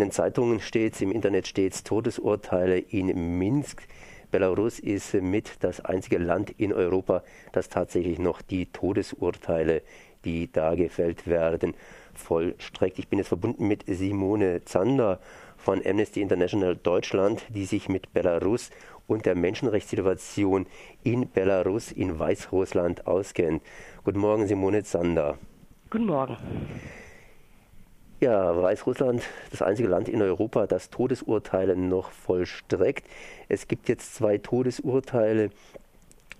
den 0.00 0.10
Zeitungen 0.10 0.60
steht 0.60 1.00
im 1.02 1.12
Internet 1.12 1.46
steht 1.46 1.84
Todesurteile 1.84 2.78
in 2.78 3.38
Minsk. 3.38 3.82
Belarus 4.30 4.78
ist 4.78 5.14
mit 5.14 5.56
das 5.60 5.80
einzige 5.84 6.18
Land 6.18 6.50
in 6.58 6.72
Europa, 6.72 7.22
das 7.52 7.68
tatsächlich 7.68 8.18
noch 8.18 8.42
die 8.42 8.66
Todesurteile, 8.66 9.82
die 10.24 10.50
da 10.50 10.74
gefällt 10.74 11.26
werden, 11.26 11.74
vollstreckt. 12.14 12.98
Ich 12.98 13.08
bin 13.08 13.18
jetzt 13.18 13.28
verbunden 13.28 13.68
mit 13.68 13.84
Simone 13.86 14.64
Zander 14.64 15.20
von 15.56 15.84
Amnesty 15.84 16.22
International 16.22 16.76
Deutschland, 16.76 17.44
die 17.48 17.64
sich 17.64 17.88
mit 17.88 18.12
Belarus 18.12 18.70
und 19.06 19.26
der 19.26 19.34
Menschenrechtssituation 19.34 20.66
in 21.02 21.30
Belarus, 21.30 21.92
in 21.92 22.18
Weißrussland 22.18 23.06
auskennt. 23.06 23.62
Guten 24.04 24.20
Morgen, 24.20 24.46
Simone 24.46 24.82
Zander. 24.84 25.36
Guten 25.90 26.06
Morgen. 26.06 26.36
Ja, 28.20 28.54
Weißrussland, 28.54 29.22
das 29.50 29.62
einzige 29.62 29.88
Land 29.88 30.06
in 30.06 30.20
Europa, 30.20 30.66
das 30.66 30.90
Todesurteile 30.90 31.74
noch 31.74 32.10
vollstreckt. 32.10 33.06
Es 33.48 33.66
gibt 33.66 33.88
jetzt 33.88 34.14
zwei 34.14 34.36
Todesurteile, 34.36 35.48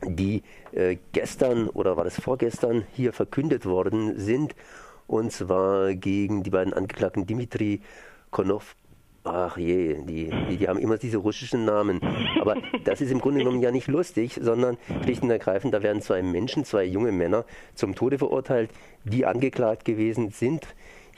die 0.04 0.42
äh, 0.72 0.98
gestern 1.12 1.70
oder 1.70 1.96
war 1.96 2.04
das 2.04 2.20
vorgestern 2.20 2.84
hier 2.92 3.14
verkündet 3.14 3.64
worden 3.64 4.18
sind. 4.18 4.54
Und 5.06 5.32
zwar 5.32 5.94
gegen 5.94 6.42
die 6.42 6.50
beiden 6.50 6.74
Angeklagten 6.74 7.26
Dimitri 7.26 7.80
Konov. 8.30 8.76
Ach 9.24 9.56
je, 9.56 10.02
die, 10.04 10.30
die, 10.50 10.58
die, 10.58 10.68
haben 10.68 10.78
immer 10.78 10.98
diese 10.98 11.16
russischen 11.16 11.64
Namen. 11.64 12.02
Aber 12.42 12.56
das 12.84 13.00
ist 13.00 13.10
im 13.10 13.20
Grunde 13.20 13.38
genommen 13.38 13.62
ja 13.62 13.70
nicht 13.70 13.88
lustig, 13.88 14.38
sondern 14.42 14.76
schlicht 15.02 15.22
und 15.22 15.30
ergreifend, 15.30 15.72
da 15.72 15.82
werden 15.82 16.02
zwei 16.02 16.22
Menschen, 16.22 16.66
zwei 16.66 16.84
junge 16.84 17.12
Männer 17.12 17.46
zum 17.74 17.94
Tode 17.94 18.18
verurteilt, 18.18 18.70
die 19.04 19.24
angeklagt 19.24 19.86
gewesen 19.86 20.28
sind 20.28 20.66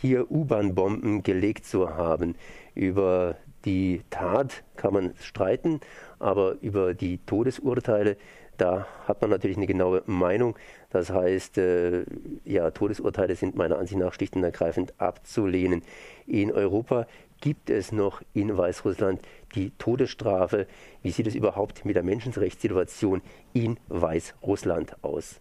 hier 0.03 0.31
U-Bahn-Bomben 0.31 1.23
gelegt 1.23 1.65
zu 1.65 1.95
haben. 1.95 2.35
Über 2.75 3.37
die 3.65 4.03
Tat 4.11 4.65
kann 4.77 4.93
man 4.93 5.15
streiten, 5.21 5.81
aber 6.19 6.57
über 6.61 6.93
die 6.93 7.19
Todesurteile, 7.19 8.17
da 8.59 8.87
hat 9.07 9.21
man 9.21 9.31
natürlich 9.31 9.57
eine 9.57 9.69
genaue 9.69 10.03
Meinung. 10.07 10.59
Das 10.91 11.11
heißt, 11.11 11.57
äh, 11.59 12.05
ja, 12.45 12.73
Todesurteile 12.73 13.37
sind 13.37 13.55
meiner 13.55 13.79
Ansicht 13.79 13.99
nach 13.99 14.13
schlicht 14.13 14.35
und 14.35 14.43
ergreifend 14.43 14.93
abzulehnen. 14.99 15.83
In 16.27 16.51
Europa 16.51 17.07
gibt 17.41 17.71
es 17.71 17.93
noch 17.93 18.23
in 18.35 18.57
Weißrussland 18.57 19.23
die 19.55 19.71
Todesstrafe. 19.79 20.67
Wie 21.03 21.13
sieht 21.13 21.29
es 21.29 21.37
überhaupt 21.37 21.85
mit 21.85 21.95
der 21.95 22.03
Menschenrechtssituation 22.03 23.23
in 23.53 23.79
Weißrussland 23.89 24.97
aus? 25.05 25.41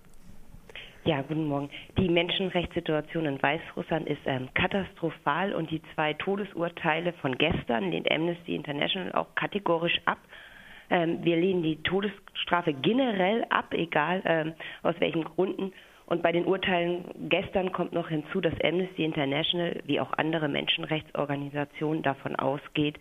Ja, 1.03 1.23
guten 1.23 1.47
Morgen. 1.47 1.71
Die 1.97 2.09
Menschenrechtssituation 2.09 3.25
in 3.25 3.41
Weißrussland 3.41 4.07
ist 4.07 4.21
ähm, 4.27 4.49
katastrophal 4.53 5.51
und 5.51 5.71
die 5.71 5.81
zwei 5.95 6.13
Todesurteile 6.13 7.13
von 7.13 7.39
gestern 7.39 7.89
lehnt 7.89 8.11
Amnesty 8.11 8.53
International 8.53 9.11
auch 9.13 9.33
kategorisch 9.33 9.99
ab. 10.05 10.19
Ähm, 10.91 11.23
wir 11.23 11.37
lehnen 11.37 11.63
die 11.63 11.81
Todesstrafe 11.81 12.73
generell 12.73 13.45
ab, 13.49 13.73
egal 13.73 14.21
ähm, 14.25 14.53
aus 14.83 14.93
welchen 14.99 15.23
Gründen. 15.23 15.73
Und 16.05 16.21
bei 16.21 16.31
den 16.31 16.45
Urteilen 16.45 17.05
gestern 17.29 17.71
kommt 17.71 17.93
noch 17.93 18.09
hinzu, 18.09 18.39
dass 18.39 18.53
Amnesty 18.63 19.03
International 19.03 19.81
wie 19.85 19.99
auch 19.99 20.13
andere 20.13 20.49
Menschenrechtsorganisationen 20.49 22.03
davon 22.03 22.35
ausgeht, 22.35 22.99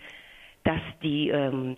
dass 0.65 0.81
die 1.03 1.29
ähm, 1.29 1.77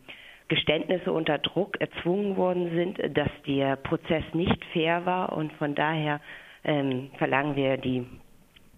Geständnisse 0.52 1.10
unter 1.10 1.38
Druck 1.38 1.80
erzwungen 1.80 2.36
worden 2.36 2.72
sind, 2.74 3.16
dass 3.16 3.30
der 3.46 3.76
Prozess 3.76 4.22
nicht 4.34 4.62
fair 4.74 5.06
war 5.06 5.32
und 5.32 5.50
von 5.54 5.74
daher 5.74 6.20
ähm, 6.62 7.10
verlangen 7.16 7.56
wir 7.56 7.78
die, 7.78 8.06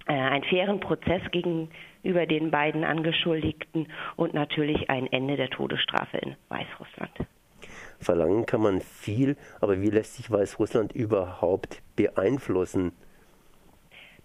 äh, 0.06 0.12
einen 0.12 0.44
fairen 0.44 0.78
Prozess 0.78 1.20
gegenüber 1.32 2.26
den 2.28 2.52
beiden 2.52 2.84
Angeschuldigten 2.84 3.88
und 4.14 4.34
natürlich 4.34 4.88
ein 4.88 5.10
Ende 5.10 5.36
der 5.36 5.50
Todesstrafe 5.50 6.18
in 6.18 6.36
Weißrussland. 6.48 7.10
Verlangen 7.98 8.46
kann 8.46 8.60
man 8.60 8.80
viel, 8.80 9.36
aber 9.60 9.82
wie 9.82 9.90
lässt 9.90 10.14
sich 10.14 10.30
Weißrussland 10.30 10.92
überhaupt 10.92 11.82
beeinflussen? 11.96 12.92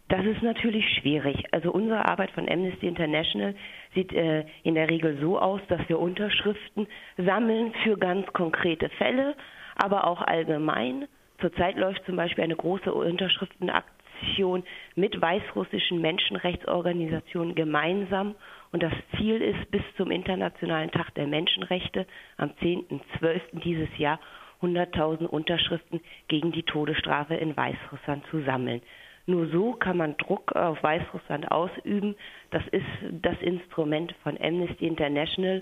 Das 0.09 0.25
ist 0.25 0.41
natürlich 0.41 0.85
schwierig. 0.97 1.37
Also 1.51 1.71
unsere 1.71 2.05
Arbeit 2.05 2.31
von 2.31 2.49
Amnesty 2.49 2.87
International 2.87 3.53
sieht 3.93 4.11
äh, 4.11 4.43
in 4.63 4.73
der 4.73 4.89
Regel 4.89 5.19
so 5.21 5.39
aus, 5.39 5.61
dass 5.67 5.87
wir 5.87 5.99
Unterschriften 5.99 6.87
sammeln 7.17 7.73
für 7.83 7.95
ganz 7.95 8.25
konkrete 8.33 8.89
Fälle, 8.89 9.35
aber 9.75 10.07
auch 10.07 10.23
allgemein. 10.23 11.07
Zurzeit 11.39 11.77
läuft 11.77 12.03
zum 12.05 12.15
Beispiel 12.15 12.43
eine 12.43 12.55
große 12.55 12.91
Unterschriftenaktion 12.91 14.63
mit 14.95 15.21
weißrussischen 15.21 16.01
Menschenrechtsorganisationen 16.01 17.53
gemeinsam. 17.53 18.33
Und 18.71 18.81
das 18.81 18.93
Ziel 19.15 19.39
ist, 19.39 19.69
bis 19.69 19.83
zum 19.95 20.09
Internationalen 20.09 20.89
Tag 20.89 21.13
der 21.13 21.27
Menschenrechte 21.27 22.07
am 22.37 22.49
10.12. 22.63 23.41
dieses 23.63 23.95
Jahr 23.99 24.19
100.000 24.63 25.27
Unterschriften 25.27 26.01
gegen 26.27 26.51
die 26.51 26.63
Todesstrafe 26.63 27.35
in 27.35 27.55
Weißrussland 27.55 28.25
zu 28.31 28.41
sammeln. 28.41 28.81
Nur 29.29 29.45
so 29.49 29.73
kann 29.73 29.97
man 29.97 30.17
Druck 30.17 30.55
auf 30.55 30.81
Weißrussland 30.81 31.51
ausüben. 31.51 32.15
Das 32.49 32.63
ist 32.71 32.87
das 33.11 33.39
Instrument 33.41 34.15
von 34.23 34.35
Amnesty 34.41 34.87
International. 34.87 35.61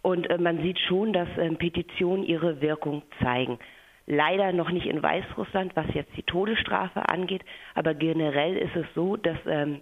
Und 0.00 0.30
äh, 0.30 0.38
man 0.38 0.62
sieht 0.62 0.78
schon, 0.78 1.12
dass 1.12 1.28
äh, 1.36 1.50
Petitionen 1.56 2.22
ihre 2.22 2.60
Wirkung 2.60 3.02
zeigen. 3.20 3.58
Leider 4.06 4.52
noch 4.52 4.70
nicht 4.70 4.86
in 4.86 5.02
Weißrussland, 5.02 5.74
was 5.74 5.86
jetzt 5.92 6.16
die 6.16 6.22
Todesstrafe 6.22 7.08
angeht, 7.08 7.42
aber 7.74 7.94
generell 7.94 8.58
ist 8.58 8.76
es 8.76 8.86
so, 8.94 9.16
dass 9.16 9.38
ähm, 9.46 9.80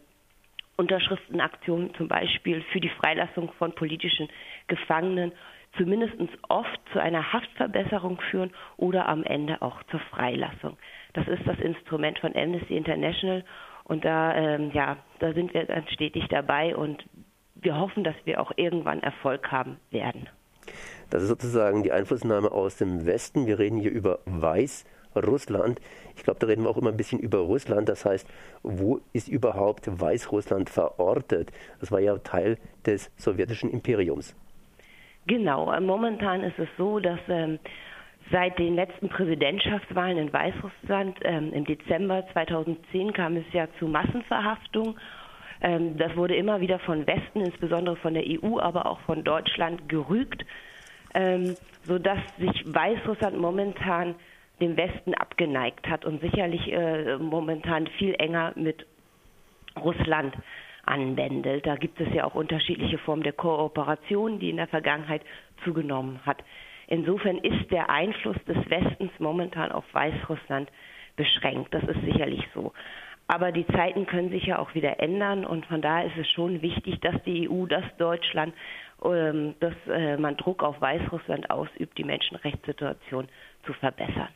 Unterschriftenaktionen 0.77 1.93
zum 1.97 2.09
Beispiel 2.09 2.63
für 2.73 2.81
die 2.81 2.89
Freilassung 2.89 3.53
von 3.59 3.75
politischen 3.75 4.29
Gefangenen 4.69 5.33
zumindest 5.77 6.15
oft 6.49 6.81
zu 6.93 7.01
einer 7.01 7.33
Haftverbesserung 7.33 8.21
führen 8.31 8.51
oder 8.77 9.09
am 9.09 9.25
Ende 9.25 9.63
auch 9.63 9.83
zur 9.85 10.01
Freilassung. 10.01 10.77
Das 11.15 11.27
ist 11.29 11.47
das 11.47 11.59
Instrument 11.59 12.19
von 12.19 12.35
Amnesty 12.37 12.77
International 12.77 13.45
und 13.85 14.05
da, 14.05 14.35
ähm, 14.35 14.71
ja, 14.73 14.97
da 15.19 15.33
sind 15.33 15.55
wir 15.55 15.65
dann 15.67 15.87
stetig 15.89 16.27
dabei 16.29 16.77
und 16.77 17.05
wir 17.55 17.79
hoffen, 17.79 18.05
dass 18.05 18.15
wir 18.25 18.41
auch 18.41 18.53
irgendwann 18.57 19.03
Erfolg 19.03 19.51
haben 19.51 19.77
werden. 19.91 20.29
Das 21.11 21.23
ist 21.23 21.29
sozusagen 21.29 21.83
die 21.83 21.93
Einflussnahme 21.93 22.51
aus 22.51 22.77
dem 22.77 23.07
Westen. 23.07 23.47
Wir 23.47 23.59
reden 23.59 23.79
hier 23.79 23.91
über 23.91 24.21
Weißrussland. 24.25 25.81
Ich 26.17 26.23
glaube, 26.23 26.41
da 26.41 26.47
reden 26.47 26.63
wir 26.63 26.71
auch 26.71 26.79
immer 26.79 26.91
ein 26.91 26.97
bisschen 26.97 27.19
über 27.19 27.39
Russland. 27.39 27.89
Das 27.89 28.05
heißt, 28.05 28.27
wo 28.63 29.01
ist 29.13 29.29
überhaupt 29.29 29.89
Weißrussland 30.01 30.71
verortet? 30.71 31.53
Das 31.81 31.93
war 31.93 32.01
ja 32.01 32.17
Teil 32.19 32.59
des 32.87 33.11
sowjetischen 33.17 33.71
Imperiums. 33.71 34.35
Genau. 35.27 35.79
Momentan 35.81 36.43
ist 36.43 36.59
es 36.59 36.69
so, 36.77 36.99
dass 36.99 37.21
ähm, 37.29 37.59
Seit 38.31 38.59
den 38.59 38.77
letzten 38.77 39.09
Präsidentschaftswahlen 39.09 40.17
in 40.17 40.33
Weißrussland 40.33 41.19
ähm, 41.23 41.53
im 41.53 41.65
Dezember 41.65 42.25
2010 42.33 43.13
kam 43.13 43.37
es 43.37 43.45
ja 43.53 43.67
zu 43.79 43.89
Massenverhaftungen. 43.89 44.97
Ähm, 45.61 45.99
das 45.99 46.17
wurde 46.17 46.37
immer 46.37 46.61
wieder 46.61 46.79
von 46.79 47.07
Westen, 47.07 47.41
insbesondere 47.41 47.97
von 47.97 48.15
der 48.15 48.25
EU, 48.27 48.59
aber 48.59 48.87
auch 48.87 49.01
von 49.01 49.25
Deutschland 49.25 49.89
gerügt, 49.89 50.45
ähm, 51.15 51.57
sodass 51.85 52.19
sich 52.39 52.65
Weißrussland 52.65 53.39
momentan 53.39 54.15
dem 54.61 54.77
Westen 54.77 55.15
abgeneigt 55.15 55.89
hat 55.89 56.05
und 56.05 56.21
sicherlich 56.21 56.73
äh, 56.73 57.19
momentan 57.19 57.87
viel 57.99 58.15
enger 58.19 58.53
mit 58.55 58.87
Russland 59.79 60.35
anwendelt. 60.93 61.67
Da 61.67 61.77
gibt 61.77 62.01
es 62.01 62.13
ja 62.13 62.25
auch 62.25 62.35
unterschiedliche 62.35 62.99
Formen 62.99 63.23
der 63.23 63.33
Kooperation, 63.33 64.39
die 64.39 64.51
in 64.51 64.59
der 64.59 64.67
Vergangenheit 64.69 65.23
zugenommen 65.65 66.21
hat. 66.27 66.45
Insofern 66.87 67.39
ist 67.39 67.71
der 67.71 67.89
Einfluss 67.89 68.37
des 68.47 68.59
Westens 68.69 69.11
momentan 69.19 69.73
auf 69.73 69.85
Weißrussland 69.93 70.71
beschränkt. 71.17 71.73
Das 71.73 71.83
ist 71.85 72.03
sicherlich 72.03 72.47
so. 72.55 72.73
Aber 73.29 73.53
die 73.53 73.67
Zeiten 73.69 74.05
können 74.05 74.31
sich 74.31 74.45
ja 74.45 74.59
auch 74.59 74.75
wieder 74.75 75.01
ändern 75.01 75.47
und 75.47 75.65
von 75.67 75.81
daher 75.81 76.07
ist 76.07 76.19
es 76.19 76.29
schon 76.31 76.61
wichtig, 76.61 77.01
dass 77.01 77.15
die 77.23 77.49
EU, 77.49 77.65
dass 77.67 77.85
Deutschland, 77.97 78.53
ähm, 79.03 79.55
dass 79.61 79.75
äh, 79.89 80.19
man 80.19 80.37
Druck 80.37 80.63
auf 80.63 80.81
Weißrussland 80.81 81.51
ausübt, 81.51 81.97
die 81.97 82.05
Menschenrechtssituation 82.05 83.29
zu 83.65 83.73
verbessern. 83.75 84.29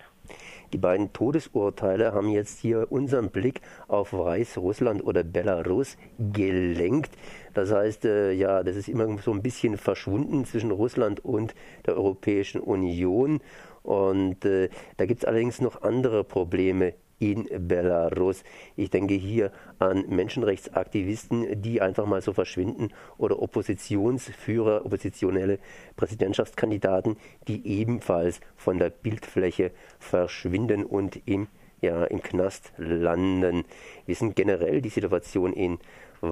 Die 0.73 0.79
beiden 0.79 1.13
Todesurteile 1.13 2.13
haben 2.13 2.29
jetzt 2.29 2.59
hier 2.59 2.91
unseren 2.91 3.31
Blick 3.31 3.61
auf 3.89 4.13
Weißrussland 4.13 5.05
oder 5.05 5.23
Belarus 5.23 5.97
gelenkt. 6.19 7.11
Das 7.55 7.73
heißt, 7.73 8.05
äh, 8.05 8.33
ja, 8.33 8.63
das 8.63 8.77
ist 8.77 8.89
immer 8.89 9.19
so 9.19 9.33
ein 9.33 9.43
bisschen 9.43 9.77
verschwunden 9.77 10.45
zwischen 10.45 10.71
Russland 10.71 11.25
und 11.25 11.55
der 11.87 11.97
Europäischen 11.97 12.61
Union. 12.61 13.41
Und 13.83 14.45
äh, 14.45 14.69
da 14.97 15.07
gibt 15.07 15.23
es 15.23 15.25
allerdings 15.25 15.61
noch 15.61 15.83
andere 15.83 16.25
Probleme 16.25 16.95
in 17.19 17.49
Belarus. 17.69 18.45
Ich 18.77 18.91
denke 18.91 19.15
hier 19.15 19.51
an 19.79 20.05
Menschenrechtsaktivisten, 20.09 21.63
die 21.63 21.81
einfach 21.81 22.07
mal 22.07 22.21
so 22.21 22.33
verschwinden 22.33 22.91
oder 23.19 23.41
Oppositionsführer, 23.41 24.85
oppositionelle 24.85 25.59
Präsidentschaftskandidaten, 25.97 27.17
die 27.49 27.67
ebenfalls 27.67 28.41
von 28.57 28.79
der 28.79 28.91
Bildfläche 28.91 29.71
verschwinden 29.99 30.85
und 30.85 31.21
im 31.27 31.49
ja, 31.83 32.05
im 32.05 32.23
Knast 32.23 32.73
landen. 32.79 33.65
Ist 34.07 34.23
denn 34.23 34.35
generell 34.35 34.81
die 34.81 34.89
Situation 34.89 35.53
in 35.53 35.79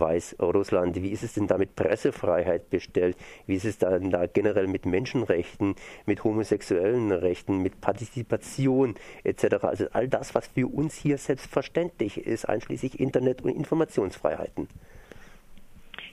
Weißrussland. 0.00 1.02
Wie 1.02 1.10
ist 1.10 1.22
es 1.22 1.34
denn 1.34 1.46
da 1.46 1.58
mit 1.58 1.76
Pressefreiheit 1.76 2.70
bestellt? 2.70 3.16
Wie 3.46 3.54
ist 3.54 3.64
es 3.64 3.78
dann 3.78 4.10
da 4.10 4.26
generell 4.26 4.66
mit 4.66 4.86
Menschenrechten, 4.86 5.74
mit 6.06 6.24
homosexuellen 6.24 7.12
Rechten, 7.12 7.58
mit 7.62 7.80
Partizipation 7.80 8.94
etc.? 9.24 9.64
Also 9.64 9.86
all 9.92 10.08
das, 10.08 10.34
was 10.34 10.48
für 10.48 10.66
uns 10.66 10.94
hier 10.94 11.18
selbstverständlich 11.18 12.18
ist, 12.18 12.48
einschließlich 12.48 13.00
Internet- 13.00 13.42
und 13.42 13.50
Informationsfreiheiten. 13.50 14.68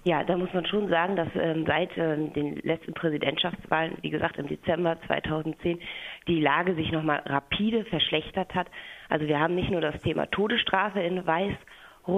Ja, 0.04 0.24
da 0.24 0.36
muss 0.36 0.52
man 0.52 0.66
schon 0.66 0.90
sagen, 0.90 1.16
dass 1.16 1.28
ähm, 1.36 1.64
seit 1.68 1.96
ähm, 1.96 2.34
den 2.34 2.56
letzten 2.64 2.94
Präsidentschaftswahlen, 2.94 3.98
wie 4.02 4.10
gesagt 4.10 4.38
im 4.38 4.48
Dezember 4.48 4.98
2010, 5.06 5.80
die 6.28 6.42
Lage 6.42 6.74
sich 6.74 6.92
nochmal 6.92 7.22
rapide 7.26 7.86
verschlechtert 7.86 8.56
hat. 8.56 8.68
Also 9.10 9.28
wir 9.28 9.40
haben 9.40 9.54
nicht 9.54 9.70
nur 9.70 9.82
das 9.82 10.02
Thema 10.02 10.26
Todesstrafe 10.26 11.02
in 11.02 11.26
Weißrussland, 11.26 11.60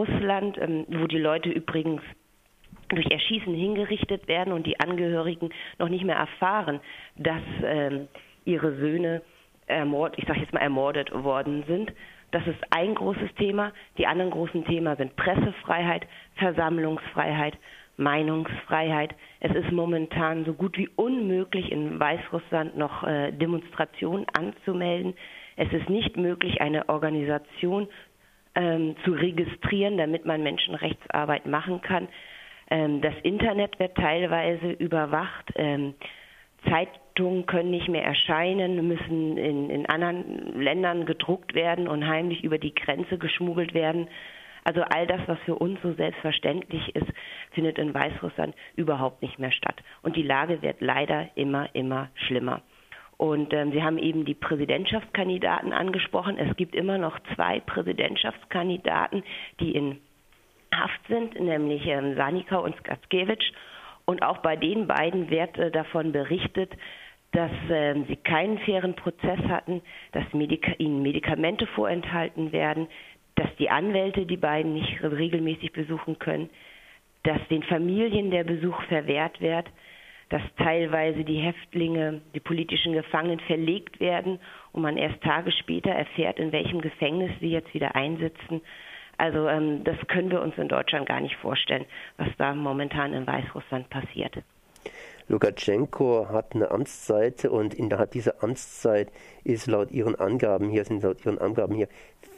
ähm, 0.01 0.85
wo 0.89 1.07
die 1.07 1.19
Leute 1.19 1.49
übrigens 1.49 2.01
durch 2.89 3.09
Erschießen 3.09 3.53
hingerichtet 3.53 4.27
werden 4.27 4.53
und 4.53 4.65
die 4.65 4.79
Angehörigen 4.79 5.49
noch 5.79 5.89
nicht 5.89 6.03
mehr 6.03 6.15
erfahren, 6.15 6.79
dass 7.15 7.41
ähm, 7.63 8.07
ihre 8.45 8.75
Söhne 8.77 9.21
ermordet, 9.67 10.19
ich 10.19 10.27
sage 10.27 10.41
jetzt 10.41 10.53
mal 10.53 10.59
ermordet 10.59 11.11
worden 11.11 11.63
sind. 11.67 11.91
Das 12.31 12.45
ist 12.47 12.59
ein 12.71 12.95
großes 12.95 13.33
Thema. 13.37 13.71
Die 13.97 14.07
anderen 14.07 14.31
großen 14.31 14.65
Themen 14.65 14.95
sind 14.97 15.15
Pressefreiheit, 15.15 16.07
Versammlungsfreiheit, 16.35 17.55
Meinungsfreiheit. 17.97 19.13
Es 19.39 19.53
ist 19.55 19.71
momentan 19.71 20.43
so 20.45 20.53
gut 20.53 20.77
wie 20.77 20.89
unmöglich, 20.95 21.71
in 21.71 21.99
Weißrussland 21.99 22.75
noch 22.75 23.03
äh, 23.03 23.31
Demonstrationen 23.31 24.25
anzumelden. 24.33 25.13
Es 25.55 25.71
ist 25.71 25.89
nicht 25.89 26.17
möglich, 26.17 26.59
eine 26.59 26.89
Organisation 26.89 27.87
ähm, 28.55 28.95
zu 29.03 29.11
registrieren, 29.11 29.97
damit 29.97 30.25
man 30.25 30.43
Menschenrechtsarbeit 30.43 31.45
machen 31.45 31.81
kann. 31.81 32.07
Ähm, 32.69 33.01
das 33.01 33.13
Internet 33.23 33.79
wird 33.79 33.95
teilweise 33.95 34.71
überwacht. 34.71 35.51
Ähm, 35.55 35.95
Zeitungen 36.69 37.45
können 37.45 37.71
nicht 37.71 37.89
mehr 37.89 38.03
erscheinen, 38.03 38.87
müssen 38.87 39.37
in, 39.37 39.69
in 39.69 39.85
anderen 39.87 40.59
Ländern 40.59 41.05
gedruckt 41.05 41.53
werden 41.55 41.87
und 41.87 42.07
heimlich 42.07 42.43
über 42.43 42.57
die 42.57 42.73
Grenze 42.73 43.17
geschmuggelt 43.17 43.73
werden. 43.73 44.07
Also 44.63 44.81
all 44.81 45.05
das, 45.07 45.19
was 45.27 45.37
für 45.39 45.55
uns 45.55 45.79
so 45.81 45.93
selbstverständlich 45.93 46.95
ist, 46.95 47.07
findet 47.51 47.77
in 47.77 47.93
Weißrussland 47.93 48.55
überhaupt 48.75 49.21
nicht 49.21 49.37
mehr 49.37 49.51
statt. 49.51 49.75
Und 50.01 50.15
die 50.15 50.23
Lage 50.23 50.61
wird 50.61 50.79
leider 50.79 51.29
immer, 51.35 51.67
immer 51.73 52.09
schlimmer. 52.15 52.61
Und 53.23 53.53
ähm, 53.53 53.71
Sie 53.71 53.81
haben 53.81 53.97
eben 53.97 54.25
die 54.25 54.33
Präsidentschaftskandidaten 54.33 55.71
angesprochen. 55.71 56.37
Es 56.37 56.57
gibt 56.57 56.75
immer 56.75 56.97
noch 56.97 57.17
zwei 57.35 57.61
Präsidentschaftskandidaten, 57.61 59.23
die 59.61 59.71
in 59.71 60.01
Haft 60.75 60.99
sind, 61.07 61.39
nämlich 61.39 61.87
ähm, 61.87 62.17
Sanikau 62.17 62.61
und 62.65 62.75
Skatskewitsch. 62.75 63.53
Und 64.03 64.23
auch 64.23 64.39
bei 64.39 64.57
den 64.57 64.87
beiden 64.87 65.29
wird 65.29 65.57
äh, 65.57 65.71
davon 65.71 66.11
berichtet, 66.11 66.73
dass 67.31 67.51
äh, 67.69 67.95
sie 68.09 68.17
keinen 68.17 68.57
fairen 68.57 68.93
Prozess 68.93 69.39
hatten, 69.47 69.81
dass 70.11 70.25
Medika 70.33 70.73
ihnen 70.77 71.01
Medikamente 71.01 71.65
vorenthalten 71.65 72.51
werden, 72.51 72.89
dass 73.35 73.55
die 73.55 73.69
Anwälte 73.69 74.25
die 74.25 74.35
beiden 74.35 74.73
nicht 74.73 75.01
regelmäßig 75.01 75.71
besuchen 75.71 76.19
können, 76.19 76.49
dass 77.23 77.39
den 77.47 77.63
Familien 77.63 78.31
der 78.31 78.43
Besuch 78.43 78.81
verwehrt 78.89 79.39
wird, 79.39 79.67
dass 80.33 80.41
teilweise 80.57 81.23
die 81.23 81.37
Häftlinge, 81.37 82.19
die 82.33 82.39
politischen 82.39 82.93
Gefangenen 82.93 83.39
verlegt 83.41 83.99
werden 83.99 84.39
und 84.71 84.81
man 84.81 84.97
erst 84.97 85.21
Tage 85.21 85.51
später 85.51 85.91
erfährt, 85.91 86.39
in 86.39 86.51
welchem 86.51 86.81
Gefängnis 86.81 87.29
sie 87.39 87.51
jetzt 87.51 87.71
wieder 87.75 87.95
einsitzen. 87.95 88.61
Also 89.17 89.47
ähm, 89.47 89.83
das 89.83 89.95
können 90.07 90.31
wir 90.31 90.41
uns 90.41 90.57
in 90.57 90.69
Deutschland 90.69 91.07
gar 91.07 91.21
nicht 91.21 91.35
vorstellen, 91.35 91.85
was 92.17 92.29
da 92.39 92.55
momentan 92.55 93.13
in 93.13 93.27
Weißrussland 93.27 93.91
passiert. 93.91 94.39
Lukaschenko 95.27 96.27
hat 96.29 96.55
eine 96.55 96.71
Amtszeit 96.71 97.45
und 97.45 97.75
innerhalb 97.75 98.09
dieser 98.09 98.41
Amtszeit 98.41 99.11
ist 99.43 99.67
laut 99.67 99.91
ihren 99.91 100.15
Angaben 100.15 100.67
hier 100.67 100.83
sind 100.83 101.03
laut 101.03 101.23
ihren 101.23 101.37
Angaben 101.37 101.75
hier 101.75 101.89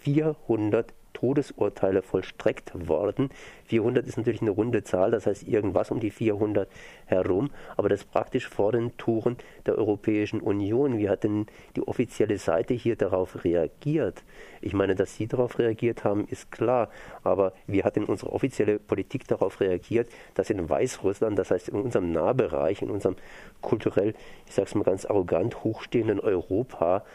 400 0.01 0.93
Todesurteile 1.15 2.01
vollstreckt 2.01 2.71
worden. 2.87 3.29
400 3.65 4.05
ist 4.05 4.17
natürlich 4.17 4.41
eine 4.41 4.51
runde 4.51 4.83
Zahl, 4.83 5.11
das 5.11 5.25
heißt 5.25 5.47
irgendwas 5.47 5.89
um 5.89 5.99
die 5.99 6.11
400 6.11 6.69
herum, 7.05 7.51
aber 7.77 7.89
das 7.89 8.03
praktisch 8.03 8.47
vor 8.47 8.73
den 8.73 8.95
Touren 8.97 9.37
der 9.65 9.77
Europäischen 9.77 10.41
Union. 10.41 10.97
Wie 10.97 11.09
hat 11.09 11.23
denn 11.23 11.47
die 11.75 11.87
offizielle 11.87 12.37
Seite 12.37 12.73
hier 12.73 12.97
darauf 12.97 13.43
reagiert? 13.43 14.23
Ich 14.61 14.73
meine, 14.73 14.93
dass 14.93 15.15
Sie 15.15 15.27
darauf 15.27 15.57
reagiert 15.57 16.03
haben, 16.03 16.27
ist 16.27 16.51
klar, 16.51 16.89
aber 17.23 17.53
wie 17.65 17.83
hat 17.83 17.95
denn 17.95 18.05
unsere 18.05 18.33
offizielle 18.33 18.77
Politik 18.77 19.27
darauf 19.27 19.61
reagiert, 19.61 20.09
dass 20.33 20.49
in 20.49 20.69
Weißrussland, 20.69 21.39
das 21.39 21.49
heißt 21.49 21.69
in 21.69 21.75
unserem 21.75 22.11
Nahbereich, 22.11 22.81
in 22.81 22.89
unserem 22.89 23.15
kulturell, 23.61 24.13
ich 24.45 24.53
sage 24.53 24.67
es 24.67 24.75
mal 24.75 24.83
ganz 24.83 25.05
arrogant, 25.05 25.63
hochstehenden 25.63 26.19
Europa, 26.19 27.05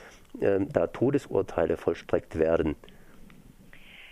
äh, 0.40 0.60
da 0.72 0.86
Todesurteile 0.86 1.76
vollstreckt 1.76 2.38
werden? 2.38 2.76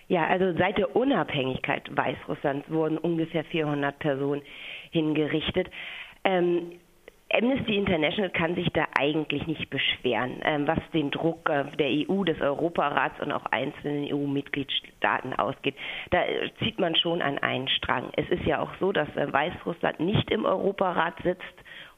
Ja, 0.08 0.26
also 0.26 0.52
seit 0.58 0.78
der 0.78 0.96
Unabhängigkeit 0.96 1.94
Weißrusslands 1.94 2.70
wurden 2.70 2.96
ungefähr 2.99 3.44
400 3.44 3.99
Personen 3.99 4.43
hingerichtet. 4.90 5.69
Ähm, 6.25 6.72
Amnesty 7.31 7.76
International 7.76 8.31
kann 8.31 8.55
sich 8.55 8.69
da 8.72 8.87
eigentlich 8.99 9.46
nicht 9.46 9.69
beschweren, 9.69 10.40
ähm, 10.44 10.66
was 10.66 10.78
den 10.94 11.10
Druck 11.10 11.50
äh, 11.50 11.64
der 11.76 11.88
EU, 12.08 12.25
des 12.25 12.40
Europarats 12.40 13.20
und 13.20 13.32
auch 13.32 13.44
einzelnen 13.46 14.10
EU-Mitgliedstaaten 14.10 15.34
ausgeht. 15.34 15.75
Da 16.10 16.25
äh, 16.25 16.50
zieht 16.60 16.78
man 16.78 16.96
schon 16.96 17.20
an 17.20 17.37
einen 17.38 17.69
Strang. 17.69 18.08
Es 18.16 18.28
ist 18.31 18.44
ja 18.46 18.60
auch 18.60 18.70
so, 18.81 18.93
dass 18.93 19.14
äh, 19.14 19.31
Weißrussland 19.31 20.00
nicht 20.00 20.31
im 20.31 20.46
Europarat 20.46 21.16
sitzt 21.22 21.44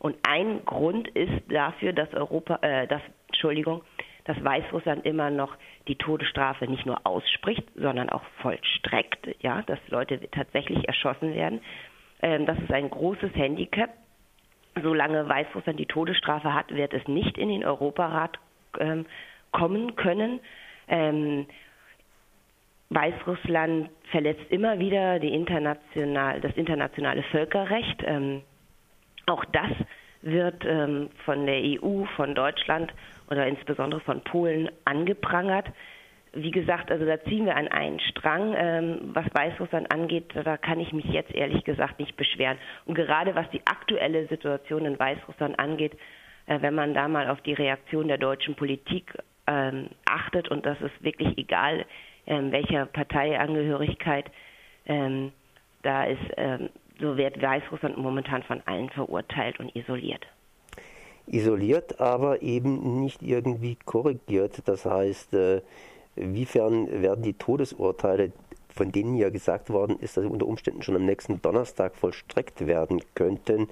und 0.00 0.16
ein 0.28 0.64
Grund 0.64 1.06
ist 1.08 1.42
dafür, 1.48 1.92
dass 1.92 2.12
Europa, 2.12 2.58
äh, 2.62 2.88
dass, 2.88 3.02
Entschuldigung, 3.28 3.82
dass 4.30 4.44
Weißrussland 4.44 5.04
immer 5.04 5.30
noch 5.30 5.56
die 5.88 5.96
Todesstrafe 5.96 6.66
nicht 6.66 6.86
nur 6.86 7.04
ausspricht, 7.04 7.64
sondern 7.74 8.08
auch 8.10 8.22
vollstreckt, 8.42 9.28
ja, 9.40 9.62
dass 9.62 9.80
Leute 9.88 10.20
tatsächlich 10.30 10.86
erschossen 10.86 11.34
werden. 11.34 11.60
Ähm, 12.22 12.46
das 12.46 12.56
ist 12.58 12.72
ein 12.72 12.88
großes 12.88 13.34
Handicap. 13.34 13.90
Solange 14.80 15.28
Weißrussland 15.28 15.80
die 15.80 15.86
Todesstrafe 15.86 16.54
hat, 16.54 16.72
wird 16.72 16.94
es 16.94 17.08
nicht 17.08 17.38
in 17.38 17.48
den 17.48 17.64
Europarat 17.64 18.38
ähm, 18.78 19.04
kommen 19.50 19.96
können. 19.96 20.38
Ähm, 20.86 21.46
Weißrussland 22.90 23.90
verletzt 24.12 24.48
immer 24.50 24.78
wieder 24.78 25.20
international, 25.20 26.40
das 26.40 26.54
internationale 26.54 27.24
Völkerrecht. 27.24 28.00
Ähm, 28.06 28.42
auch 29.26 29.44
das 29.46 29.72
wird 30.22 30.64
ähm, 30.64 31.10
von 31.24 31.46
der 31.46 31.60
EU, 31.62 32.04
von 32.16 32.34
Deutschland 32.34 32.92
oder 33.30 33.46
insbesondere 33.46 34.00
von 34.00 34.22
Polen 34.22 34.70
angeprangert. 34.84 35.66
Wie 36.32 36.50
gesagt, 36.50 36.92
also 36.92 37.04
da 37.04 37.20
ziehen 37.24 37.46
wir 37.46 37.56
an 37.56 37.68
einen 37.68 37.98
Strang. 38.00 38.54
Ähm, 38.56 39.10
was 39.14 39.26
Weißrussland 39.32 39.92
angeht, 39.92 40.26
da 40.34 40.56
kann 40.56 40.78
ich 40.78 40.92
mich 40.92 41.06
jetzt 41.06 41.32
ehrlich 41.34 41.64
gesagt 41.64 41.98
nicht 41.98 42.16
beschweren. 42.16 42.58
Und 42.84 42.94
gerade 42.94 43.34
was 43.34 43.48
die 43.50 43.62
aktuelle 43.66 44.26
Situation 44.26 44.84
in 44.84 44.98
Weißrussland 44.98 45.58
angeht, 45.58 45.92
äh, 46.46 46.60
wenn 46.60 46.74
man 46.74 46.94
da 46.94 47.08
mal 47.08 47.28
auf 47.28 47.40
die 47.40 47.54
Reaktion 47.54 48.08
der 48.08 48.18
deutschen 48.18 48.54
Politik 48.54 49.12
ähm, 49.46 49.88
achtet, 50.04 50.48
und 50.48 50.66
das 50.66 50.80
ist 50.80 51.02
wirklich 51.02 51.36
egal, 51.38 51.84
ähm, 52.26 52.52
welcher 52.52 52.86
Parteiangehörigkeit 52.86 54.30
da 55.82 56.04
ist, 56.04 56.20
so 56.98 57.16
wird 57.16 57.40
Weißrussland 57.40 57.98
momentan 57.98 58.42
von 58.42 58.62
allen 58.64 58.88
verurteilt 58.88 59.60
und 59.60 59.76
isoliert 59.76 60.26
isoliert, 61.30 62.00
aber 62.00 62.42
eben 62.42 63.00
nicht 63.00 63.22
irgendwie 63.22 63.76
korrigiert. 63.84 64.62
Das 64.66 64.84
heißt, 64.84 65.34
äh, 65.34 65.62
inwiefern 66.16 67.02
werden 67.02 67.22
die 67.22 67.34
Todesurteile, 67.34 68.32
von 68.68 68.92
denen 68.92 69.16
ja 69.16 69.30
gesagt 69.30 69.70
worden 69.70 69.98
ist, 70.00 70.16
dass 70.16 70.24
sie 70.24 70.30
unter 70.30 70.46
Umständen 70.46 70.82
schon 70.82 70.96
am 70.96 71.04
nächsten 71.04 71.42
Donnerstag 71.42 71.96
vollstreckt 71.96 72.66
werden 72.66 73.02
könnten, 73.14 73.68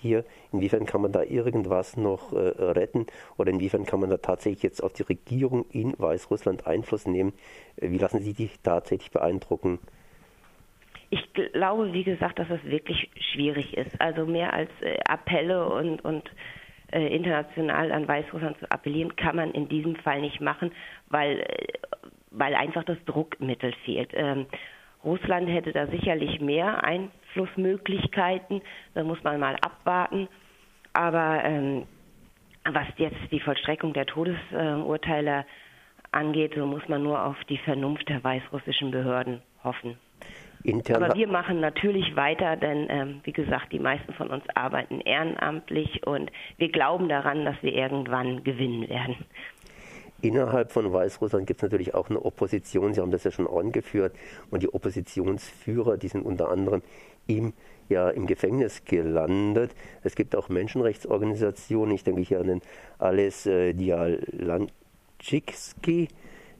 hier, 0.00 0.24
inwiefern 0.52 0.86
kann 0.86 1.02
man 1.02 1.12
da 1.12 1.22
irgendwas 1.22 1.96
noch 1.96 2.32
äh, 2.32 2.36
retten 2.38 3.06
oder 3.36 3.50
inwiefern 3.50 3.84
kann 3.84 4.00
man 4.00 4.10
da 4.10 4.18
tatsächlich 4.18 4.62
jetzt 4.62 4.82
auf 4.82 4.92
die 4.92 5.02
Regierung 5.02 5.66
in 5.72 5.94
Weißrussland 5.98 6.66
Einfluss 6.66 7.06
nehmen? 7.06 7.32
Äh, 7.76 7.90
wie 7.90 7.98
lassen 7.98 8.20
Sie 8.20 8.32
sich 8.32 8.60
tatsächlich 8.60 9.10
beeindrucken? 9.10 9.78
Ich 11.10 11.32
glaube, 11.32 11.92
wie 11.92 12.04
gesagt, 12.04 12.38
dass 12.38 12.48
es 12.50 12.62
wirklich 12.64 13.10
schwierig 13.32 13.76
ist. 13.76 14.00
Also 14.00 14.26
mehr 14.26 14.52
als 14.52 14.70
äh, 14.82 14.98
Appelle 15.04 15.68
und, 15.68 16.04
und 16.04 16.24
äh, 16.26 16.30
international 16.96 17.92
an 17.92 18.08
Weißrussland 18.08 18.58
zu 18.58 18.70
appellieren, 18.70 19.14
kann 19.16 19.36
man 19.36 19.52
in 19.52 19.68
diesem 19.68 19.96
Fall 19.96 20.20
nicht 20.20 20.40
machen, 20.40 20.72
weil, 21.08 21.40
äh, 21.40 21.46
weil 22.30 22.54
einfach 22.54 22.84
das 22.84 22.98
Druckmittel 23.04 23.72
fehlt. 23.84 24.10
Ähm, 24.14 24.46
Russland 25.04 25.48
hätte 25.48 25.72
da 25.72 25.86
sicherlich 25.86 26.40
mehr 26.40 26.82
Einflussmöglichkeiten, 26.84 28.62
da 28.94 29.04
muss 29.04 29.22
man 29.22 29.38
mal 29.38 29.56
abwarten. 29.56 30.28
Aber 30.92 31.42
ähm, 31.44 31.86
was 32.64 32.86
jetzt 32.96 33.30
die 33.30 33.40
Vollstreckung 33.40 33.92
der 33.92 34.06
Todesurteile 34.06 35.40
äh, 35.40 35.44
angeht, 36.10 36.54
so 36.56 36.66
muss 36.66 36.86
man 36.88 37.02
nur 37.02 37.24
auf 37.24 37.36
die 37.44 37.58
Vernunft 37.58 38.08
der 38.08 38.22
weißrussischen 38.24 38.90
Behörden 38.90 39.42
hoffen. 39.62 39.98
Intern 40.64 41.02
Aber 41.02 41.14
wir 41.14 41.28
machen 41.28 41.60
natürlich 41.60 42.16
weiter, 42.16 42.56
denn 42.56 42.86
ähm, 42.90 43.20
wie 43.24 43.32
gesagt, 43.32 43.72
die 43.72 43.78
meisten 43.78 44.12
von 44.14 44.30
uns 44.30 44.44
arbeiten 44.54 45.00
ehrenamtlich 45.00 46.06
und 46.06 46.30
wir 46.56 46.70
glauben 46.70 47.08
daran, 47.08 47.44
dass 47.44 47.56
wir 47.62 47.72
irgendwann 47.72 48.44
gewinnen 48.44 48.88
werden. 48.88 49.16
Innerhalb 50.20 50.72
von 50.72 50.92
Weißrussland 50.92 51.46
gibt 51.46 51.58
es 51.58 51.62
natürlich 51.62 51.94
auch 51.94 52.10
eine 52.10 52.24
Opposition. 52.24 52.92
Sie 52.92 53.00
haben 53.00 53.12
das 53.12 53.22
ja 53.22 53.30
schon 53.30 53.46
angeführt. 53.46 54.16
Und 54.50 54.64
die 54.64 54.74
Oppositionsführer, 54.74 55.96
die 55.96 56.08
sind 56.08 56.26
unter 56.26 56.50
anderem 56.50 56.82
im, 57.28 57.52
ja, 57.88 58.10
im 58.10 58.26
Gefängnis 58.26 58.84
gelandet. 58.84 59.76
Es 60.02 60.16
gibt 60.16 60.34
auch 60.34 60.48
Menschenrechtsorganisationen. 60.48 61.94
Ich 61.94 62.02
denke 62.02 62.22
hier 62.22 62.40
an 62.40 62.48
den 62.48 62.62
Ales 62.98 63.46
äh, 63.46 63.74
Dialanczykski. 63.74 66.08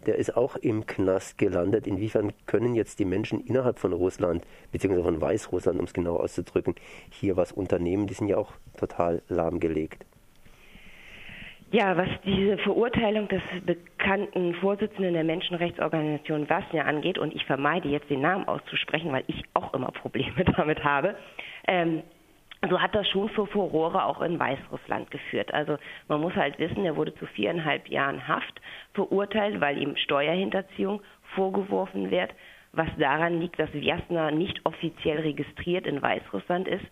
Der 0.09 0.17
ist 0.17 0.39
auch 0.39 0.57
im 0.57 0.87
Knast 0.87 1.37
gelandet. 1.37 1.87
Inwiefern 1.87 2.33
können 2.47 2.75
jetzt 2.75 2.99
die 2.99 3.05
Menschen 3.05 3.45
innerhalb 3.45 3.79
von 3.79 3.93
Russland, 3.93 4.43
beziehungsweise 4.73 5.05
von 5.05 5.21
Weißrussland, 5.21 5.79
um 5.79 5.85
es 5.85 5.93
genau 5.93 6.17
auszudrücken, 6.17 6.77
hier 7.11 7.37
was 7.37 7.53
unternehmen? 7.53 8.07
Die 8.07 8.15
sind 8.15 8.27
ja 8.29 8.39
auch 8.39 8.53
total 8.79 9.21
lahmgelegt. 9.29 10.07
Ja, 11.73 11.95
was 11.99 12.09
diese 12.25 12.57
Verurteilung 12.57 13.29
des 13.29 13.43
bekannten 13.67 14.55
Vorsitzenden 14.55 15.13
der 15.13 15.25
Menschenrechtsorganisation 15.25 16.49
Wasnia 16.49 16.85
angeht, 16.85 17.19
und 17.19 17.35
ich 17.35 17.45
vermeide 17.45 17.91
jetzt 17.91 18.09
den 18.09 18.23
Namen 18.23 18.49
auszusprechen, 18.49 19.13
weil 19.13 19.25
ich 19.27 19.43
auch 19.53 19.75
immer 19.75 19.93
Probleme 19.93 20.43
damit 20.57 20.83
habe, 20.85 21.17
ähm, 21.67 22.03
so 22.69 22.81
hat 22.81 22.95
das 22.95 23.09
schon 23.09 23.29
für 23.31 23.47
Furore 23.47 24.05
auch 24.05 24.21
in 24.21 24.39
Weißrussland 24.39 25.11
geführt. 25.11 25.55
Also 25.55 25.77
man 26.09 26.21
muss 26.21 26.35
halt 26.35 26.59
wissen, 26.59 26.85
er 26.85 26.97
wurde 26.97 27.15
zu 27.15 27.27
viereinhalb 27.27 27.89
Jahren 27.89 28.27
Haft 28.27 28.61
verurteilt, 28.95 29.61
weil 29.61 29.79
ihm 29.79 29.97
Steuerhinterziehung 29.97 31.01
vorgeworfen 31.35 32.11
wird, 32.11 32.31
was 32.73 32.89
daran 32.99 33.41
liegt, 33.41 33.59
dass 33.59 33.73
Wiasna 33.73 34.31
nicht 34.31 34.61
offiziell 34.65 35.21
registriert 35.21 35.87
in 35.87 36.03
Weißrussland 36.03 36.67
ist 36.67 36.85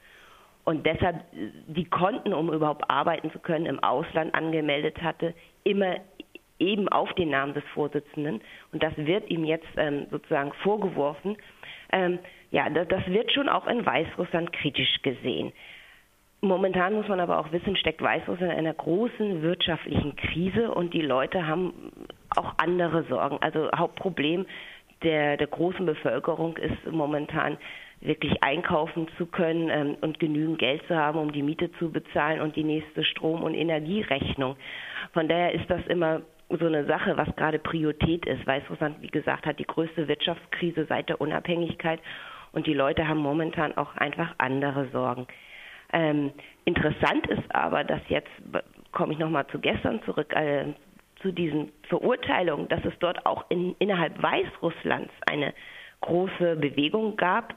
und 0.67 0.85
deshalb 0.85 1.23
die 1.33 1.85
Konten, 1.85 2.35
um 2.35 2.53
überhaupt 2.53 2.91
arbeiten 2.91 3.31
zu 3.31 3.39
können, 3.39 3.67
im 3.67 3.83
Ausland 3.85 4.35
angemeldet 4.35 5.01
hatte, 5.01 5.33
immer 5.63 5.97
eben 6.59 6.89
auf 6.89 7.13
den 7.15 7.31
Namen 7.31 7.55
des 7.55 7.63
Vorsitzenden. 7.73 8.41
Und 8.73 8.83
das 8.83 8.93
wird 8.97 9.31
ihm 9.31 9.45
jetzt 9.45 9.69
ähm, 9.77 10.07
sozusagen 10.11 10.53
vorgeworfen. 10.65 11.37
Ähm, 11.93 12.19
ja, 12.51 12.69
das, 12.71 13.07
wird 13.07 13.33
schon 13.33 13.49
auch 13.49 13.67
in 13.67 13.85
Weißrussland 13.85 14.53
kritisch 14.53 15.03
gesehen. 15.03 15.53
Momentan 16.41 16.95
muss 16.95 17.09
man 17.09 17.21
aber 17.21 17.39
auch 17.39 17.51
wissen, 17.53 17.77
steckt 17.77 18.03
Weißrussland 18.03 18.53
in 18.53 18.59
einer 18.59 18.75
großen 18.75 19.43
wirtschaftlichen 19.43 20.17
Krise 20.17 20.71
und 20.71 20.95
die 20.95 21.03
Leute 21.03 21.47
haben 21.47 21.93
auch 22.37 22.55
andere 22.59 23.05
Sorgen. 23.05 23.39
Also 23.41 23.71
Hauptproblem 23.75 24.47
der, 25.03 25.37
der 25.37 25.47
großen 25.47 25.85
Bevölkerung 25.85 26.57
ist 26.57 26.91
momentan 26.91 27.59
wirklich 28.01 28.43
einkaufen 28.43 29.09
zu 29.17 29.27
können 29.27 29.71
ähm, 29.71 29.97
und 30.01 30.19
genügend 30.19 30.59
Geld 30.59 30.83
zu 30.87 30.95
haben, 30.95 31.19
um 31.19 31.33
die 31.33 31.43
Miete 31.43 31.73
zu 31.79 31.91
bezahlen 31.91 32.41
und 32.41 32.57
die 32.57 32.65
nächste 32.65 33.05
Strom- 33.05 33.43
und 33.43 33.55
Energierechnung. 33.55 34.57
Von 35.13 35.29
daher 35.29 35.53
ist 35.53 35.69
das 35.69 35.87
immer 35.87 36.21
so 36.49 36.67
eine 36.67 36.85
Sache, 36.87 37.17
was 37.17 37.35
gerade 37.37 37.59
Priorität 37.59 38.27
ist. 38.27 38.47
Weißrussland, 38.47 39.03
wie 39.03 39.09
gesagt, 39.09 39.47
hat 39.47 39.59
die 39.59 39.67
größte 39.67 40.09
Wirtschaftskrise 40.09 40.87
seit 40.89 41.09
der 41.09 41.21
Unabhängigkeit 41.21 42.01
und 42.53 42.67
die 42.67 42.75
Leute 42.75 43.07
haben 43.09 43.19
momentan 43.19 43.77
auch 43.77 43.97
einfach 43.97 44.35
andere 44.39 44.89
Sorgen. 44.91 45.27
Ähm, 45.93 46.33
interessant 46.65 47.27
ist 47.29 47.55
aber, 47.55 47.85
dass 47.85 48.01
jetzt, 48.09 48.31
komme 48.93 49.13
ich 49.13 49.19
nochmal 49.19 49.47
zu 49.49 49.59
gestern 49.59 50.03
zurück, 50.03 50.35
äh, 50.35 50.73
zu 51.23 51.33
diesen 51.33 51.73
Verurteilungen, 51.89 52.69
dass 52.69 52.85
es 52.85 52.95
dort 52.99 53.25
auch 53.27 53.45
in, 53.49 53.75
innerhalb 53.79 54.21
Weißrusslands 54.23 55.13
eine 55.27 55.55
große 56.01 56.57
Bewegung 56.57 57.17
gab, 57.17 57.55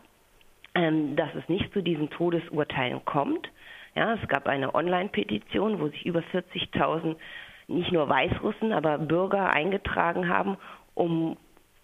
ähm, 0.75 1.15
dass 1.15 1.29
es 1.35 1.47
nicht 1.49 1.71
zu 1.73 1.81
diesen 1.81 2.09
Todesurteilen 2.09 3.03
kommt. 3.05 3.49
Ja, 3.95 4.13
es 4.13 4.27
gab 4.27 4.47
eine 4.47 4.73
Online-Petition, 4.75 5.79
wo 5.79 5.87
sich 5.89 6.05
über 6.05 6.19
40.000 6.19 7.15
nicht 7.69 7.91
nur 7.91 8.09
Weißrussen, 8.09 8.73
aber 8.73 8.97
Bürger 8.97 9.53
eingetragen 9.53 10.27
haben, 10.27 10.57
um, 10.95 11.37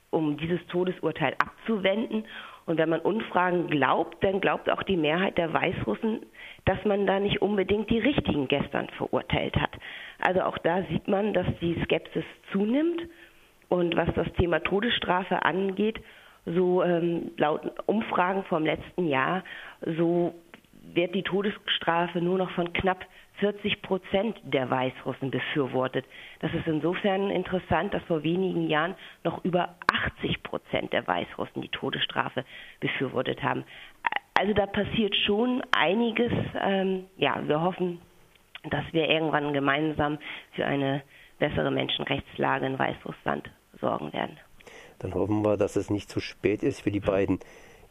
um 0.09 0.37
dieses 0.37 0.65
Todesurteil 0.67 1.35
abzuwenden. 1.37 2.25
Und 2.65 2.79
wenn 2.79 2.89
man 2.89 3.01
Umfragen 3.01 3.67
glaubt, 3.67 4.23
dann 4.23 4.41
glaubt 4.41 4.69
auch 4.71 4.81
die 4.83 4.97
Mehrheit 4.97 5.37
der 5.37 5.53
Weißrussen, 5.53 6.25
dass 6.65 6.83
man 6.83 7.05
da 7.05 7.19
nicht 7.19 7.41
unbedingt 7.41 7.89
die 7.91 7.99
richtigen 7.99 8.47
gestern 8.47 8.87
verurteilt 8.97 9.55
hat. 9.55 9.71
Also 10.19 10.41
auch 10.41 10.57
da 10.57 10.81
sieht 10.89 11.07
man, 11.07 11.33
dass 11.33 11.45
die 11.61 11.79
Skepsis 11.83 12.25
zunimmt. 12.51 13.01
Und 13.69 13.95
was 13.95 14.09
das 14.15 14.31
Thema 14.33 14.59
Todesstrafe 14.59 15.43
angeht, 15.43 15.99
so 16.45 16.83
ähm, 16.83 17.31
laut 17.37 17.61
Umfragen 17.87 18.43
vom 18.43 18.65
letzten 18.65 19.07
Jahr, 19.07 19.43
so 19.97 20.33
wird 20.93 21.15
die 21.15 21.23
Todesstrafe 21.23 22.21
nur 22.21 22.37
noch 22.37 22.51
von 22.51 22.73
knapp 22.73 23.05
40 23.39 23.81
Prozent 23.81 24.39
der 24.43 24.69
Weißrussen 24.69 25.31
befürwortet. 25.31 26.05
Das 26.39 26.53
ist 26.53 26.67
insofern 26.67 27.29
interessant, 27.29 27.93
dass 27.93 28.03
vor 28.03 28.23
wenigen 28.23 28.69
Jahren 28.69 28.95
noch 29.23 29.43
über 29.43 29.75
80 30.19 30.43
Prozent 30.43 30.93
der 30.93 31.05
Weißrussen 31.05 31.61
die 31.61 31.69
Todesstrafe 31.69 32.45
befürwortet 32.79 33.43
haben. 33.43 33.65
Also 34.33 34.53
da 34.53 34.65
passiert 34.65 35.15
schon 35.25 35.63
einiges. 35.71 36.31
Ähm, 36.59 37.05
ja, 37.17 37.41
wir 37.47 37.61
hoffen, 37.61 38.01
dass 38.69 38.83
wir 38.91 39.09
irgendwann 39.09 39.53
gemeinsam 39.53 40.17
für 40.53 40.65
eine 40.65 41.03
bessere 41.39 41.71
Menschenrechtslage 41.71 42.65
in 42.65 42.79
Weißrussland 42.79 43.49
sorgen 43.79 44.13
werden. 44.13 44.37
Dann 44.99 45.13
hoffen 45.13 45.43
wir, 45.43 45.57
dass 45.57 45.75
es 45.75 45.89
nicht 45.89 46.09
zu 46.09 46.19
spät 46.19 46.63
ist 46.63 46.81
für 46.81 46.91
die 46.91 46.99
beiden 46.99 47.39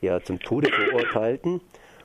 ja, 0.01 0.21
zum 0.21 0.41
Tode 0.41 0.71
verurteilten. 0.71 1.61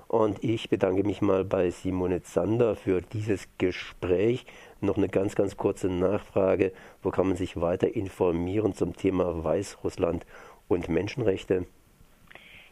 Und 0.10 0.44
ich 0.44 0.70
bedanke 0.70 1.04
mich 1.04 1.22
mal 1.22 1.46
bei 1.46 1.70
Simone 1.70 2.22
Zander 2.24 2.76
für 2.76 3.00
dieses 3.00 3.48
Gespräch. 3.60 4.44
Noch 4.82 4.98
eine 4.98 5.08
ganz, 5.08 5.36
ganz 5.36 5.56
kurze 5.56 5.88
Nachfrage. 5.88 6.74
Wo 7.04 7.12
kann 7.12 7.28
man 7.28 7.38
sich 7.38 7.62
weiter 7.62 7.96
informieren 7.96 8.74
zum 8.74 8.96
Thema 8.96 9.44
Weißrussland 9.44 10.26
und 10.68 10.90
Menschenrechte? 10.90 11.68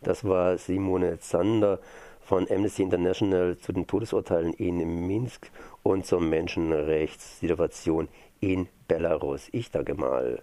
Das 0.00 0.24
war 0.24 0.56
Simone 0.58 1.18
Zander 1.18 1.80
von 2.24 2.50
Amnesty 2.50 2.82
International 2.82 3.56
zu 3.58 3.72
den 3.72 3.86
Todesurteilen 3.86 4.52
in 4.54 5.06
Minsk 5.06 5.50
und 5.82 6.06
zur 6.06 6.20
Menschenrechtssituation 6.20 8.08
in 8.40 8.68
Belarus. 8.88 9.48
Ich 9.52 9.70
danke 9.70 9.94
mal. 9.94 10.42